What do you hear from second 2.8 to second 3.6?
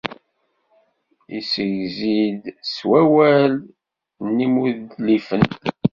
wallal